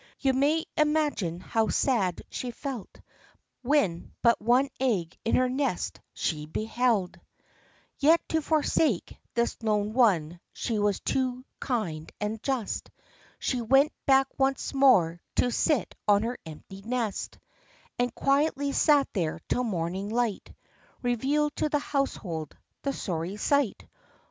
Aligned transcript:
You 0.19 0.33
may 0.33 0.65
imagine 0.75 1.39
how 1.41 1.67
sad 1.67 2.23
she 2.31 2.49
felt, 2.49 2.99
When 3.61 4.11
but 4.23 4.41
one 4.41 4.69
egg 4.79 5.15
in 5.25 5.35
her 5.35 5.47
nest 5.47 5.99
she 6.11 6.47
beheld; 6.47 7.19
20 7.19 7.19
THE 7.19 7.19
LIFE 7.19 7.21
AND 7.21 7.45
ADVENTURES 7.51 7.95
Yet 7.99 8.29
to 8.29 8.41
forsake 8.49 9.17
this 9.35 9.57
lone 9.61 9.93
one, 9.93 10.39
she 10.53 10.79
was 10.79 10.99
too 11.01 11.45
kind 11.59 12.11
and 12.19 12.41
just, 12.41 12.89
So 12.89 13.11
she 13.37 13.61
went 13.61 13.93
back 14.07 14.27
once 14.39 14.73
more 14.73 15.21
to 15.35 15.51
sit 15.51 15.93
on 16.07 16.23
her 16.23 16.39
empty 16.47 16.81
nest, 16.81 17.37
And 17.99 18.11
quietly 18.15 18.71
sat 18.71 19.07
there 19.13 19.39
till 19.47 19.63
morning 19.63 20.09
light 20.09 20.51
Revealed 21.03 21.55
to 21.57 21.69
the 21.69 21.77
household 21.77 22.57
the 22.81 22.91
sorry 22.91 23.37
sight. 23.37 23.85